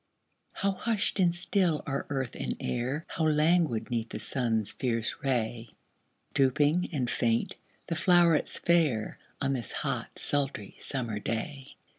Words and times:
How 0.55 0.71
hushed 0.71 1.19
and 1.19 1.31
still 1.31 1.83
are 1.85 2.07
earth 2.09 2.33
and 2.35 2.57
air, 2.59 3.03
How 3.07 3.27
languid 3.27 3.91
'neath 3.91 4.09
the 4.09 4.19
sun's 4.19 4.71
fierce 4.71 5.13
ray 5.21 5.69
Drooping 6.33 6.89
and 6.91 7.07
faint 7.07 7.55
the 7.85 7.93
flowrets 7.93 8.57
fair, 8.57 9.19
On 9.43 9.53
this 9.53 9.71
hot, 9.71 10.17
sultry, 10.17 10.75
summer 10.79 11.19
day! 11.19 11.75